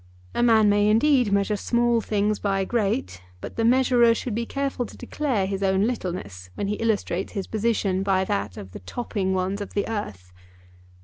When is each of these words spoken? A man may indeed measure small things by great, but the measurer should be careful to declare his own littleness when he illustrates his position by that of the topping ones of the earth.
A 0.33 0.41
man 0.41 0.67
may 0.67 0.87
indeed 0.89 1.31
measure 1.31 1.55
small 1.55 2.01
things 2.01 2.39
by 2.39 2.65
great, 2.65 3.21
but 3.39 3.55
the 3.55 3.63
measurer 3.63 4.15
should 4.15 4.33
be 4.33 4.47
careful 4.47 4.83
to 4.87 4.97
declare 4.97 5.45
his 5.45 5.61
own 5.61 5.83
littleness 5.85 6.49
when 6.55 6.67
he 6.69 6.75
illustrates 6.77 7.33
his 7.33 7.45
position 7.45 8.01
by 8.01 8.23
that 8.25 8.57
of 8.57 8.71
the 8.71 8.79
topping 8.79 9.35
ones 9.35 9.61
of 9.61 9.75
the 9.75 9.87
earth. 9.87 10.33